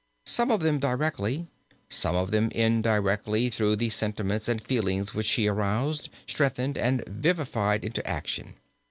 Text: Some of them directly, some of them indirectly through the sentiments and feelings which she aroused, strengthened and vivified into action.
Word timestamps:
Some 0.25 0.49
of 0.49 0.61
them 0.61 0.79
directly, 0.79 1.45
some 1.87 2.15
of 2.15 2.31
them 2.31 2.49
indirectly 2.55 3.51
through 3.51 3.75
the 3.75 3.89
sentiments 3.89 4.49
and 4.49 4.59
feelings 4.59 5.13
which 5.13 5.27
she 5.27 5.45
aroused, 5.45 6.09
strengthened 6.25 6.75
and 6.75 7.05
vivified 7.05 7.83
into 7.83 8.03
action. 8.09 8.55